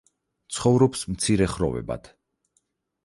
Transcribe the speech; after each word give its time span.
ცხოვრობს 0.55 1.03
მცირე 1.17 1.49
ხროვებად. 1.53 2.13